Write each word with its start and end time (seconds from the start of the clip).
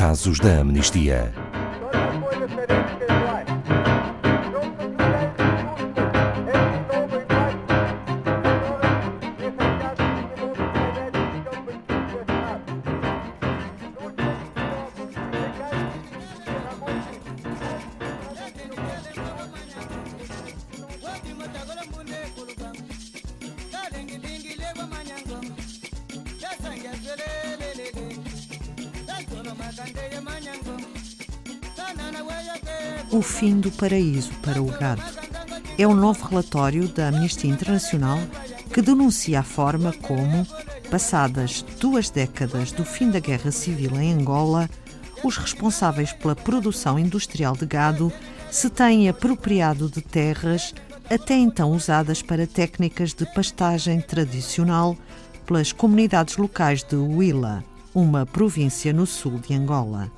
Casos 0.00 0.40
da 0.40 0.60
Amnistia. 0.60 1.49
O 33.10 33.22
fim 33.22 33.60
do 33.60 33.70
paraíso 33.72 34.32
para 34.42 34.62
o 34.62 34.66
gado. 34.66 35.02
É 35.78 35.86
o 35.86 35.94
novo 35.94 36.26
relatório 36.26 36.88
da 36.88 37.08
Amnistia 37.08 37.50
Internacional 37.50 38.18
que 38.72 38.80
denuncia 38.80 39.40
a 39.40 39.42
forma 39.42 39.92
como, 39.92 40.46
passadas 40.90 41.62
duas 41.80 42.08
décadas 42.08 42.70
do 42.70 42.84
fim 42.84 43.10
da 43.10 43.18
Guerra 43.18 43.50
Civil 43.50 44.00
em 44.00 44.12
Angola, 44.12 44.70
os 45.24 45.36
responsáveis 45.36 46.12
pela 46.12 46.36
produção 46.36 46.98
industrial 46.98 47.56
de 47.56 47.66
gado 47.66 48.12
se 48.50 48.70
têm 48.70 49.08
apropriado 49.08 49.88
de 49.88 50.00
terras 50.00 50.74
até 51.10 51.34
então 51.34 51.72
usadas 51.72 52.22
para 52.22 52.46
técnicas 52.46 53.12
de 53.12 53.26
pastagem 53.34 54.00
tradicional 54.00 54.96
pelas 55.44 55.72
comunidades 55.72 56.36
locais 56.36 56.84
de 56.84 56.94
Huila, 56.94 57.64
uma 57.94 58.24
província 58.24 58.92
no 58.92 59.06
sul 59.06 59.38
de 59.38 59.54
Angola. 59.54 60.10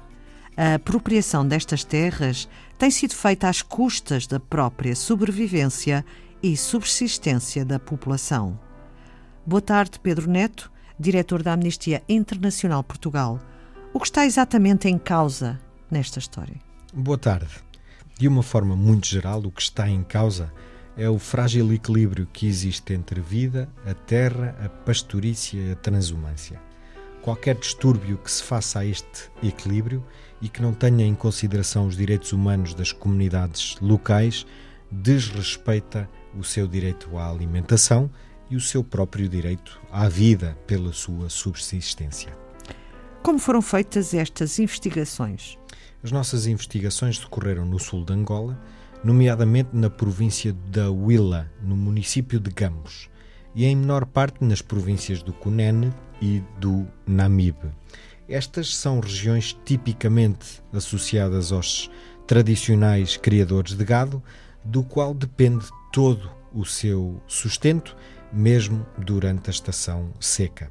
A 0.57 0.75
apropriação 0.75 1.47
destas 1.47 1.83
terras 1.83 2.49
tem 2.79 2.91
sido 2.91 3.15
feita 3.15 3.49
às 3.49 3.63
custas 3.63 4.27
da 4.27 4.39
própria 4.39 4.95
sobrevivência 4.95 6.05
e 6.43 6.57
subsistência 6.57 7.65
da 7.65 7.79
população. 7.79 8.59
Boa 9.47 9.63
tarde, 9.63 9.99
Pedro 9.99 10.29
Neto, 10.29 10.71
diretor 10.99 11.43
da 11.43 11.53
Amnistia 11.53 12.03
Internacional 12.09 12.83
Portugal. 12.83 13.41
O 13.95 13.99
que 13.99 14.07
está 14.07 14.27
exatamente 14.27 14.89
em 14.89 14.99
causa 14.99 15.59
nesta 15.91 16.19
história? 16.19 16.57
Boa 16.93 17.19
tarde. 17.19 17.53
De 18.19 18.29
uma 18.29 18.43
forma 18.43 18.77
muito 18.77 19.07
geral, 19.07 19.41
o 19.41 19.51
que 19.51 19.63
está 19.63 19.89
em 19.89 20.03
causa 20.03 20.53
é 20.97 21.09
o 21.09 21.19
frágil 21.19 21.73
equilíbrio 21.73 22.29
que 22.31 22.47
existe 22.47 22.93
entre 22.93 23.21
vida, 23.21 23.69
a 23.87 23.95
terra, 23.95 24.55
a 24.63 24.69
pastorícia 24.69 25.59
e 25.59 25.73
a 25.73 25.77
transumância. 25.77 26.61
Qualquer 27.23 27.55
distúrbio 27.55 28.19
que 28.19 28.31
se 28.31 28.43
faça 28.43 28.81
a 28.81 28.85
este 28.85 29.31
equilíbrio 29.43 30.05
e 30.41 30.49
que 30.49 30.61
não 30.61 30.75
tenha 30.75 31.07
em 31.07 31.15
consideração 31.15 31.87
os 31.87 31.97
direitos 31.97 32.33
humanos 32.33 32.75
das 32.75 32.91
comunidades 32.91 33.77
locais 33.81 34.45
desrespeita 34.91 36.11
o 36.37 36.43
seu 36.43 36.67
direito 36.67 37.17
à 37.17 37.31
alimentação 37.31 38.11
e 38.51 38.57
o 38.57 38.61
seu 38.61 38.83
próprio 38.83 39.29
direito 39.29 39.81
à 39.91 40.09
vida 40.09 40.59
pela 40.67 40.93
sua 40.93 41.31
subsistência. 41.31 42.37
Como 43.23 43.39
foram 43.39 43.63
feitas 43.63 44.13
estas 44.13 44.59
investigações? 44.59 45.57
As 46.03 46.11
nossas 46.11 46.47
investigações 46.47 47.21
decorreram 47.21 47.65
no 47.65 47.79
sul 47.79 48.05
de 48.05 48.13
Angola, 48.13 48.61
nomeadamente 49.05 49.71
na 49.73 49.89
província 49.89 50.53
da 50.53 50.91
Huila, 50.91 51.49
no 51.63 51.77
município 51.77 52.41
de 52.41 52.51
Gamos, 52.51 53.09
e 53.55 53.65
em 53.65 53.77
menor 53.77 54.07
parte 54.07 54.45
nas 54.45 54.63
províncias 54.63 55.23
do 55.23 55.33
Cunene 55.33 55.93
e 56.21 56.43
do 56.59 56.87
Namibe. 57.07 57.71
Estas 58.29 58.75
são 58.75 59.01
regiões 59.01 59.57
tipicamente 59.65 60.63
associadas 60.73 61.53
aos 61.53 61.91
tradicionais 62.27 63.17
criadores 63.17 63.75
de 63.75 63.85
gado, 63.85 64.23
do 64.65 64.83
qual 64.83 65.13
depende 65.13 65.67
todo 65.93 66.31
o 66.53 66.65
seu 66.65 67.21
sustento, 67.27 67.97
mesmo 68.33 68.87
durante 68.97 69.49
a 69.49 69.51
estação 69.51 70.11
seca. 70.21 70.71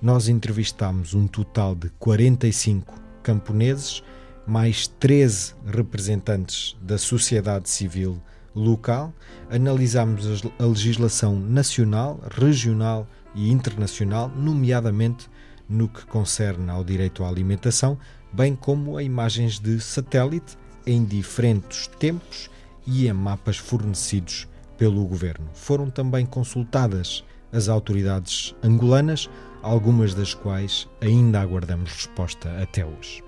Nós 0.00 0.28
entrevistámos 0.28 1.14
um 1.14 1.26
total 1.26 1.74
de 1.74 1.88
45 1.98 2.94
camponeses, 3.22 4.02
mais 4.46 4.86
13 4.86 5.54
representantes 5.66 6.76
da 6.80 6.98
sociedade 6.98 7.70
civil 7.70 8.20
local, 8.54 9.12
analisámos 9.50 10.44
a 10.58 10.64
legislação 10.64 11.38
nacional, 11.38 12.20
regional 12.30 13.06
e 13.34 13.50
internacional, 13.50 14.28
nomeadamente 14.28 15.28
no 15.68 15.88
que 15.88 16.04
concerne 16.06 16.70
ao 16.70 16.84
direito 16.84 17.24
à 17.24 17.28
alimentação, 17.28 17.98
bem 18.32 18.54
como 18.54 18.96
a 18.96 19.02
imagens 19.02 19.58
de 19.58 19.80
satélite 19.80 20.56
em 20.86 21.04
diferentes 21.04 21.86
tempos 21.98 22.50
e 22.86 23.06
em 23.06 23.12
mapas 23.12 23.56
fornecidos 23.56 24.48
pelo 24.76 25.06
governo. 25.06 25.48
Foram 25.54 25.88
também 25.90 26.26
consultadas 26.26 27.24
as 27.52 27.68
autoridades 27.68 28.54
angolanas, 28.62 29.30
algumas 29.62 30.14
das 30.14 30.34
quais 30.34 30.88
ainda 31.00 31.40
aguardamos 31.40 31.92
resposta 31.92 32.50
até 32.60 32.84
hoje. 32.84 33.22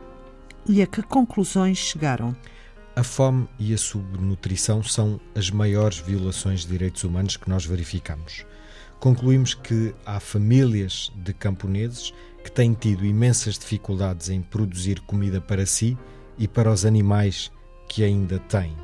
E 0.67 0.83
a 0.83 0.87
que 0.87 1.03
conclusões 1.03 1.79
chegaram? 1.79 2.35
A 2.97 3.03
fome 3.03 3.49
e 3.59 3.75
a 3.75 3.79
subnutrição 3.79 4.81
são 4.81 5.21
as 5.35 5.51
maiores 5.51 5.99
violações 5.99 6.61
de 6.61 6.69
direitos 6.69 7.03
humanos 7.03 7.37
que 7.37 7.49
nós 7.49 7.67
verificamos. 7.67 8.47
Concluímos 9.01 9.53
que 9.53 9.93
há 10.07 10.21
famílias 10.21 11.11
de 11.17 11.35
camponeses 11.35 12.15
que 12.45 12.53
têm 12.53 12.73
tido 12.73 13.05
imensas 13.05 13.59
dificuldades 13.59 14.29
em 14.29 14.41
produzir 14.41 15.01
comida 15.01 15.41
para 15.41 15.67
si 15.67 15.99
e 16.39 16.47
para 16.47 16.71
os 16.71 16.85
animais 16.85 17.51
que 17.89 18.05
ainda 18.05 18.39
têm. 18.39 18.77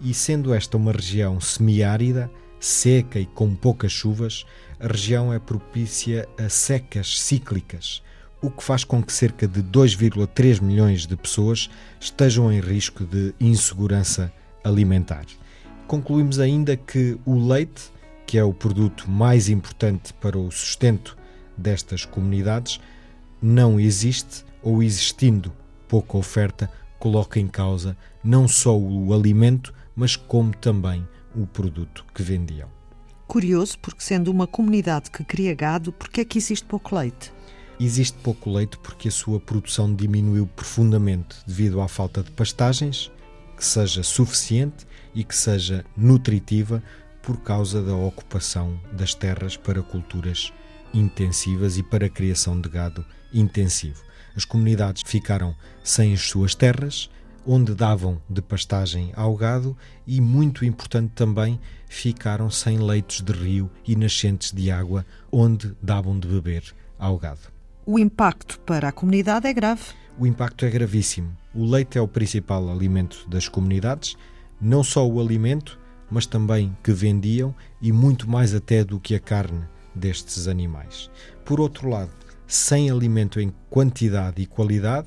E 0.00 0.14
sendo 0.14 0.54
esta 0.54 0.78
uma 0.78 0.92
região 0.92 1.38
semiárida, 1.38 2.30
seca 2.58 3.20
e 3.20 3.26
com 3.26 3.54
poucas 3.54 3.92
chuvas, 3.92 4.46
a 4.80 4.86
região 4.86 5.30
é 5.30 5.38
propícia 5.38 6.26
a 6.38 6.48
secas 6.48 7.20
cíclicas, 7.20 8.02
o 8.46 8.50
que 8.50 8.62
faz 8.62 8.84
com 8.84 9.02
que 9.02 9.12
cerca 9.12 9.48
de 9.48 9.60
2,3 9.60 10.62
milhões 10.62 11.04
de 11.04 11.16
pessoas 11.16 11.68
estejam 11.98 12.52
em 12.52 12.60
risco 12.60 13.04
de 13.04 13.34
insegurança 13.40 14.32
alimentar. 14.62 15.26
Concluímos 15.88 16.38
ainda 16.38 16.76
que 16.76 17.18
o 17.24 17.34
leite, 17.34 17.90
que 18.24 18.38
é 18.38 18.44
o 18.44 18.54
produto 18.54 19.10
mais 19.10 19.48
importante 19.48 20.14
para 20.14 20.38
o 20.38 20.50
sustento 20.52 21.16
destas 21.56 22.04
comunidades, 22.04 22.80
não 23.42 23.80
existe 23.80 24.44
ou 24.62 24.80
existindo 24.80 25.52
pouca 25.88 26.16
oferta, 26.16 26.70
coloca 26.98 27.40
em 27.40 27.48
causa 27.48 27.96
não 28.22 28.46
só 28.46 28.78
o 28.78 29.12
alimento, 29.12 29.74
mas 29.94 30.14
como 30.14 30.54
também 30.56 31.06
o 31.34 31.46
produto 31.46 32.04
que 32.14 32.22
vendiam. 32.22 32.68
Curioso, 33.26 33.76
porque 33.80 34.02
sendo 34.02 34.30
uma 34.30 34.46
comunidade 34.46 35.10
que 35.10 35.24
cria 35.24 35.52
gado, 35.52 35.92
por 35.92 36.08
que 36.08 36.20
é 36.20 36.24
que 36.24 36.38
existe 36.38 36.64
pouco 36.64 36.94
leite? 36.94 37.32
Existe 37.78 38.16
pouco 38.22 38.50
leite 38.50 38.78
porque 38.78 39.08
a 39.08 39.12
sua 39.12 39.38
produção 39.38 39.94
diminuiu 39.94 40.46
profundamente 40.46 41.36
devido 41.46 41.82
à 41.82 41.88
falta 41.88 42.22
de 42.22 42.30
pastagens, 42.30 43.12
que 43.54 43.64
seja 43.64 44.02
suficiente 44.02 44.86
e 45.14 45.22
que 45.22 45.36
seja 45.36 45.84
nutritiva 45.94 46.82
por 47.22 47.38
causa 47.42 47.82
da 47.82 47.94
ocupação 47.94 48.80
das 48.92 49.14
terras 49.14 49.58
para 49.58 49.82
culturas 49.82 50.52
intensivas 50.94 51.76
e 51.76 51.82
para 51.82 52.06
a 52.06 52.10
criação 52.10 52.58
de 52.58 52.68
gado 52.68 53.04
intensivo. 53.32 54.02
As 54.34 54.44
comunidades 54.44 55.02
ficaram 55.04 55.54
sem 55.84 56.14
as 56.14 56.22
suas 56.22 56.54
terras, 56.54 57.10
onde 57.46 57.74
davam 57.74 58.20
de 58.28 58.40
pastagem 58.40 59.12
ao 59.14 59.36
gado, 59.36 59.76
e, 60.06 60.20
muito 60.20 60.64
importante 60.64 61.12
também, 61.14 61.60
ficaram 61.88 62.50
sem 62.50 62.78
leitos 62.78 63.20
de 63.20 63.32
rio 63.32 63.70
e 63.86 63.94
nascentes 63.94 64.52
de 64.52 64.70
água, 64.70 65.04
onde 65.30 65.76
davam 65.82 66.18
de 66.18 66.26
beber 66.26 66.74
ao 66.98 67.18
gado. 67.18 67.55
O 67.88 68.00
impacto 68.00 68.58
para 68.66 68.88
a 68.88 68.92
comunidade 68.92 69.46
é 69.46 69.52
grave. 69.52 69.84
O 70.18 70.26
impacto 70.26 70.64
é 70.64 70.70
gravíssimo. 70.70 71.30
O 71.54 71.64
leite 71.64 71.96
é 71.96 72.00
o 72.00 72.08
principal 72.08 72.68
alimento 72.68 73.24
das 73.28 73.48
comunidades, 73.48 74.16
não 74.60 74.82
só 74.82 75.06
o 75.06 75.20
alimento, 75.20 75.78
mas 76.10 76.26
também 76.26 76.76
que 76.82 76.90
vendiam 76.90 77.54
e 77.80 77.92
muito 77.92 78.28
mais 78.28 78.56
até 78.56 78.82
do 78.82 78.98
que 78.98 79.14
a 79.14 79.20
carne 79.20 79.64
destes 79.94 80.48
animais. 80.48 81.08
Por 81.44 81.60
outro 81.60 81.88
lado, 81.88 82.10
sem 82.44 82.90
alimento 82.90 83.38
em 83.38 83.54
quantidade 83.70 84.42
e 84.42 84.46
qualidade, 84.46 85.06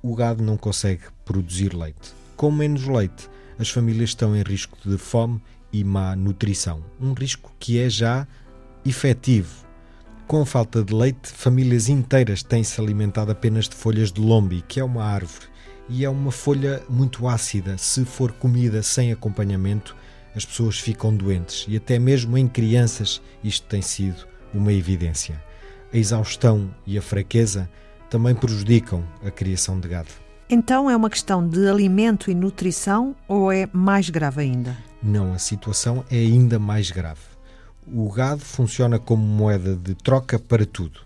o 0.00 0.14
gado 0.14 0.44
não 0.44 0.56
consegue 0.56 1.02
produzir 1.24 1.74
leite. 1.74 2.14
Com 2.36 2.52
menos 2.52 2.86
leite, 2.86 3.28
as 3.58 3.68
famílias 3.68 4.10
estão 4.10 4.36
em 4.36 4.42
risco 4.42 4.78
de 4.88 4.96
fome 4.96 5.42
e 5.72 5.82
má 5.82 6.14
nutrição, 6.14 6.84
um 7.00 7.14
risco 7.14 7.52
que 7.58 7.80
é 7.80 7.90
já 7.90 8.28
efetivo 8.84 9.71
com 10.26 10.44
falta 10.44 10.82
de 10.82 10.94
leite, 10.94 11.28
famílias 11.28 11.88
inteiras 11.88 12.42
têm-se 12.42 12.80
alimentado 12.80 13.30
apenas 13.30 13.68
de 13.68 13.74
folhas 13.74 14.10
de 14.10 14.20
lombi, 14.20 14.62
que 14.66 14.80
é 14.80 14.84
uma 14.84 15.04
árvore, 15.04 15.46
e 15.88 16.04
é 16.04 16.08
uma 16.08 16.32
folha 16.32 16.82
muito 16.88 17.28
ácida. 17.28 17.76
Se 17.76 18.04
for 18.04 18.32
comida 18.32 18.82
sem 18.82 19.12
acompanhamento, 19.12 19.94
as 20.34 20.44
pessoas 20.44 20.78
ficam 20.78 21.14
doentes, 21.14 21.66
e 21.68 21.76
até 21.76 21.98
mesmo 21.98 22.38
em 22.38 22.48
crianças 22.48 23.20
isto 23.44 23.66
tem 23.66 23.82
sido 23.82 24.26
uma 24.54 24.72
evidência. 24.72 25.42
A 25.92 25.96
exaustão 25.96 26.74
e 26.86 26.96
a 26.96 27.02
fraqueza 27.02 27.68
também 28.08 28.34
prejudicam 28.34 29.04
a 29.24 29.30
criação 29.30 29.78
de 29.78 29.88
gado. 29.88 30.10
Então 30.48 30.90
é 30.90 30.96
uma 30.96 31.08
questão 31.08 31.46
de 31.46 31.66
alimento 31.68 32.30
e 32.30 32.34
nutrição 32.34 33.16
ou 33.26 33.50
é 33.50 33.68
mais 33.72 34.10
grave 34.10 34.42
ainda? 34.42 34.76
Não, 35.02 35.32
a 35.32 35.38
situação 35.38 36.04
é 36.10 36.16
ainda 36.16 36.58
mais 36.58 36.90
grave. 36.90 37.31
O 37.86 38.08
gado 38.10 38.40
funciona 38.40 38.98
como 38.98 39.26
moeda 39.26 39.74
de 39.74 39.94
troca 39.94 40.38
para 40.38 40.64
tudo. 40.64 41.00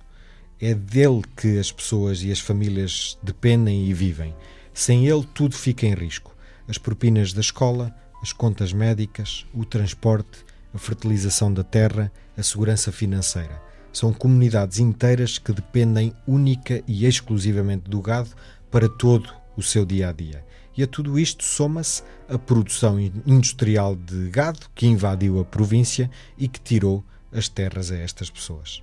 É 0.61 0.75
dele 0.75 1.23
que 1.37 1.59
as 1.59 1.73
pessoas 1.73 2.23
e 2.23 2.31
as 2.31 2.39
famílias 2.39 3.19
dependem 3.23 3.87
e 3.87 3.95
vivem. 3.95 4.35
Sem 4.75 5.07
ele, 5.07 5.27
tudo 5.35 5.57
fica 5.57 5.87
em 5.87 5.95
risco. 5.95 6.37
As 6.69 6.77
propinas 6.77 7.33
da 7.33 7.41
escola, 7.41 7.95
as 8.23 8.33
contas 8.33 8.73
médicas, 8.73 9.47
o 9.55 9.65
transporte, 9.65 10.45
a 10.75 10.79
fertilização 10.79 11.53
da 11.53 11.65
terra, 11.65 12.13
a 12.37 12.43
segurança 12.43 12.93
financeira. 12.93 13.63
São 13.93 14.13
comunidades 14.13 14.79
inteiras 14.79 15.39
que 15.39 15.53
dependem 15.53 16.13
única 16.27 16.83
e 16.87 17.07
exclusivamente 17.07 17.89
do 17.89 18.03
gado 18.03 18.31
para 18.71 18.89
todo 18.89 19.33
o 19.57 19.63
seu 19.63 19.85
dia 19.85 20.11
a 20.11 20.13
dia. 20.13 20.45
E 20.77 20.83
a 20.83 20.87
tudo 20.87 21.19
isto 21.19 21.43
soma-se 21.43 22.03
a 22.29 22.39
produção 22.39 23.01
industrial 23.01 23.97
de 23.97 24.29
gado 24.29 24.67
que 24.75 24.87
invadiu 24.87 25.41
a 25.41 25.45
província 25.45 26.11
e 26.37 26.47
que 26.49 26.61
tirou 26.61 27.03
as 27.33 27.49
terras 27.49 27.91
a 27.91 27.97
estas 27.97 28.31
pessoas. 28.31 28.83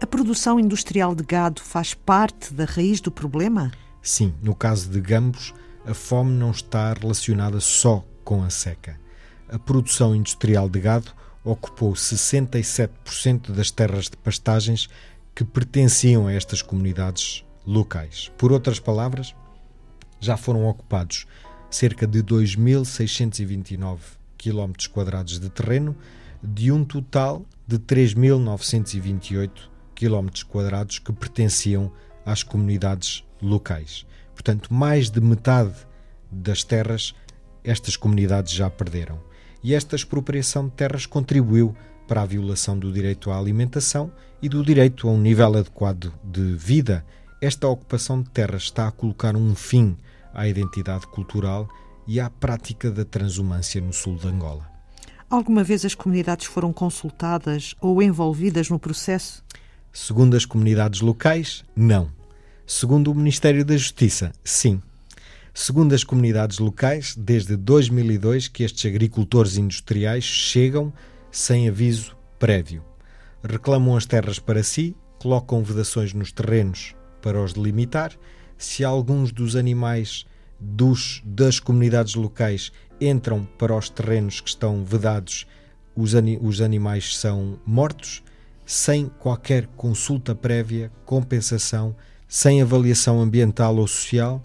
A 0.00 0.06
produção 0.06 0.58
industrial 0.58 1.14
de 1.14 1.22
gado 1.22 1.60
faz 1.60 1.94
parte 1.94 2.54
da 2.54 2.64
raiz 2.64 3.00
do 3.00 3.10
problema? 3.10 3.70
Sim, 4.02 4.34
no 4.42 4.54
caso 4.54 4.88
de 4.88 5.00
Gambos, 5.00 5.54
a 5.84 5.94
fome 5.94 6.32
não 6.32 6.50
está 6.50 6.92
relacionada 6.92 7.60
só 7.60 8.04
com 8.24 8.42
a 8.42 8.50
seca. 8.50 8.98
A 9.48 9.58
produção 9.58 10.14
industrial 10.14 10.68
de 10.68 10.80
gado 10.80 11.12
ocupou 11.44 11.92
67% 11.92 13.50
das 13.50 13.70
terras 13.70 14.04
de 14.04 14.16
pastagens 14.16 14.88
que 15.34 15.44
pertenciam 15.44 16.26
a 16.26 16.32
estas 16.32 16.62
comunidades 16.62 17.44
locais. 17.66 18.30
Por 18.36 18.52
outras 18.52 18.78
palavras, 18.78 19.34
já 20.20 20.36
foram 20.36 20.66
ocupados 20.66 21.26
cerca 21.70 22.06
de 22.06 22.22
2.629 22.22 23.98
km 24.36 24.72
quadrados 24.92 25.38
de 25.38 25.48
terreno, 25.50 25.96
de 26.42 26.72
um 26.72 26.84
total 26.84 27.44
de 27.66 27.78
3.928 27.78 29.50
km 29.94 30.28
quadrados 30.48 30.98
que 30.98 31.12
pertenciam 31.12 31.92
às 32.24 32.42
comunidades 32.42 33.24
locais. 33.40 34.06
Portanto, 34.34 34.72
mais 34.72 35.10
de 35.10 35.20
metade 35.20 35.74
das 36.30 36.64
terras 36.64 37.14
estas 37.62 37.96
comunidades 37.96 38.52
já 38.52 38.70
perderam. 38.70 39.20
E 39.62 39.74
esta 39.74 39.94
expropriação 39.94 40.66
de 40.66 40.72
terras 40.72 41.04
contribuiu 41.04 41.76
para 42.08 42.22
a 42.22 42.26
violação 42.26 42.78
do 42.78 42.90
direito 42.90 43.30
à 43.30 43.38
alimentação 43.38 44.10
e 44.42 44.48
do 44.48 44.64
direito 44.64 45.06
a 45.06 45.12
um 45.12 45.20
nível 45.20 45.54
adequado 45.56 46.12
de 46.24 46.54
vida. 46.54 47.04
Esta 47.42 47.66
ocupação 47.66 48.20
de 48.20 48.28
terras 48.28 48.64
está 48.64 48.86
a 48.86 48.92
colocar 48.92 49.34
um 49.34 49.54
fim 49.54 49.96
à 50.34 50.46
identidade 50.46 51.06
cultural 51.06 51.66
e 52.06 52.20
à 52.20 52.28
prática 52.28 52.90
da 52.90 53.02
transumância 53.02 53.80
no 53.80 53.94
sul 53.94 54.16
de 54.16 54.28
Angola. 54.28 54.70
Alguma 55.28 55.64
vez 55.64 55.82
as 55.86 55.94
comunidades 55.94 56.46
foram 56.46 56.70
consultadas 56.70 57.74
ou 57.80 58.02
envolvidas 58.02 58.68
no 58.68 58.78
processo? 58.78 59.42
Segundo 59.90 60.36
as 60.36 60.44
comunidades 60.44 61.00
locais, 61.00 61.64
não. 61.74 62.10
Segundo 62.66 63.10
o 63.10 63.14
Ministério 63.14 63.64
da 63.64 63.76
Justiça, 63.76 64.32
sim. 64.44 64.82
Segundo 65.54 65.94
as 65.94 66.04
comunidades 66.04 66.58
locais, 66.58 67.16
desde 67.16 67.56
2002 67.56 68.48
que 68.48 68.64
estes 68.64 68.84
agricultores 68.84 69.56
industriais 69.56 70.24
chegam 70.24 70.92
sem 71.32 71.68
aviso 71.70 72.14
prévio. 72.38 72.84
Reclamam 73.42 73.96
as 73.96 74.04
terras 74.04 74.38
para 74.38 74.62
si, 74.62 74.94
colocam 75.18 75.64
vedações 75.64 76.12
nos 76.12 76.32
terrenos 76.32 76.94
para 77.20 77.42
os 77.42 77.52
delimitar. 77.52 78.12
Se 78.58 78.84
alguns 78.84 79.32
dos 79.32 79.56
animais 79.56 80.26
dos, 80.58 81.22
das 81.24 81.58
comunidades 81.58 82.14
locais 82.14 82.72
entram 83.00 83.46
para 83.58 83.74
os 83.74 83.88
terrenos 83.88 84.40
que 84.40 84.50
estão 84.50 84.84
vedados, 84.84 85.46
os, 85.96 86.12
os 86.42 86.60
animais 86.60 87.16
são 87.16 87.58
mortos, 87.64 88.22
sem 88.66 89.06
qualquer 89.06 89.66
consulta 89.76 90.34
prévia, 90.34 90.92
compensação, 91.04 91.96
sem 92.28 92.62
avaliação 92.62 93.20
ambiental 93.20 93.76
ou 93.76 93.86
social 93.86 94.44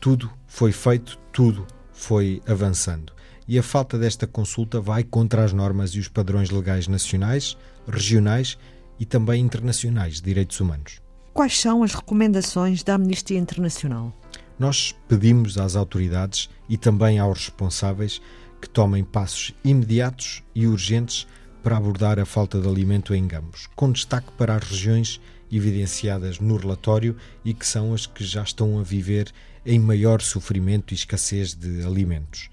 tudo 0.00 0.30
foi 0.46 0.72
feito, 0.72 1.18
tudo 1.30 1.66
foi 1.92 2.42
avançando. 2.46 3.12
E 3.46 3.58
a 3.58 3.62
falta 3.62 3.98
desta 3.98 4.26
consulta 4.26 4.80
vai 4.80 5.04
contra 5.04 5.44
as 5.44 5.52
normas 5.52 5.90
e 5.90 5.98
os 5.98 6.08
padrões 6.08 6.50
legais 6.50 6.88
nacionais, 6.88 7.56
regionais 7.86 8.56
e 8.98 9.04
também 9.04 9.42
internacionais 9.42 10.14
de 10.14 10.22
direitos 10.22 10.58
humanos. 10.58 11.02
Quais 11.32 11.60
são 11.60 11.82
as 11.82 11.94
recomendações 11.94 12.82
da 12.82 12.94
Amnistia 12.94 13.38
Internacional? 13.38 14.12
Nós 14.58 14.94
pedimos 15.08 15.56
às 15.58 15.76
autoridades 15.76 16.50
e 16.68 16.76
também 16.76 17.18
aos 17.18 17.38
responsáveis 17.46 18.20
que 18.60 18.68
tomem 18.68 19.04
passos 19.04 19.54
imediatos 19.64 20.42
e 20.54 20.66
urgentes 20.66 21.26
para 21.62 21.76
abordar 21.76 22.18
a 22.18 22.26
falta 22.26 22.60
de 22.60 22.68
alimento 22.68 23.14
em 23.14 23.26
Gamos, 23.26 23.68
com 23.76 23.92
destaque 23.92 24.32
para 24.32 24.56
as 24.56 24.64
regiões 24.64 25.20
evidenciadas 25.50 26.40
no 26.40 26.56
relatório 26.56 27.16
e 27.44 27.54
que 27.54 27.66
são 27.66 27.94
as 27.94 28.06
que 28.06 28.24
já 28.24 28.42
estão 28.42 28.78
a 28.78 28.82
viver 28.82 29.32
em 29.64 29.78
maior 29.78 30.20
sofrimento 30.20 30.92
e 30.92 30.96
escassez 30.96 31.54
de 31.54 31.82
alimentos. 31.84 32.50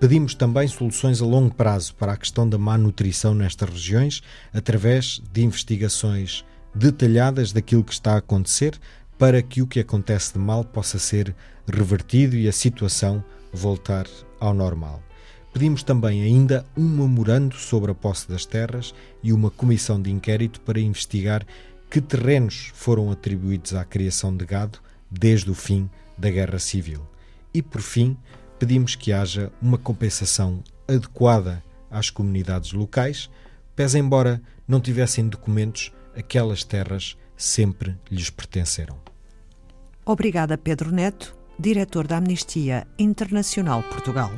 Pedimos 0.00 0.34
também 0.34 0.68
soluções 0.68 1.20
a 1.22 1.24
longo 1.24 1.54
prazo 1.54 1.94
para 1.94 2.12
a 2.12 2.16
questão 2.16 2.48
da 2.48 2.58
má 2.58 2.76
nutrição 2.76 3.34
nestas 3.34 3.70
regiões, 3.70 4.22
através 4.52 5.22
de 5.32 5.42
investigações 5.42 6.44
detalhadas 6.76 7.52
daquilo 7.52 7.82
que 7.82 7.92
está 7.92 8.14
a 8.14 8.18
acontecer, 8.18 8.78
para 9.18 9.40
que 9.42 9.62
o 9.62 9.66
que 9.66 9.80
acontece 9.80 10.34
de 10.34 10.38
mal 10.38 10.62
possa 10.62 10.98
ser 10.98 11.34
revertido 11.66 12.36
e 12.36 12.46
a 12.46 12.52
situação 12.52 13.24
voltar 13.52 14.06
ao 14.38 14.52
normal. 14.52 15.02
Pedimos 15.52 15.82
também 15.82 16.22
ainda 16.22 16.66
um 16.76 16.86
memorando 16.86 17.56
sobre 17.56 17.90
a 17.90 17.94
posse 17.94 18.28
das 18.28 18.44
terras 18.44 18.94
e 19.22 19.32
uma 19.32 19.50
comissão 19.50 20.00
de 20.00 20.10
inquérito 20.10 20.60
para 20.60 20.78
investigar 20.78 21.46
que 21.90 22.00
terrenos 22.00 22.72
foram 22.74 23.10
atribuídos 23.10 23.72
à 23.72 23.82
criação 23.82 24.36
de 24.36 24.44
gado 24.44 24.78
desde 25.10 25.50
o 25.50 25.54
fim 25.54 25.88
da 26.18 26.30
Guerra 26.30 26.58
Civil. 26.58 27.00
E, 27.54 27.62
por 27.62 27.80
fim, 27.80 28.18
pedimos 28.58 28.94
que 28.94 29.14
haja 29.14 29.50
uma 29.62 29.78
compensação 29.78 30.62
adequada 30.86 31.64
às 31.90 32.10
comunidades 32.10 32.72
locais, 32.72 33.30
pese 33.74 33.98
embora 33.98 34.42
não 34.68 34.78
tivessem 34.78 35.26
documentos, 35.26 35.90
aquelas 36.16 36.64
terras 36.64 37.16
sempre 37.36 37.96
lhes 38.10 38.30
pertenceram. 38.30 38.98
Obrigada, 40.04 40.56
Pedro 40.56 40.90
Neto, 40.90 41.36
diretor 41.58 42.06
da 42.06 42.16
Amnistia 42.16 42.86
Internacional 42.98 43.82
Portugal. 43.82 44.30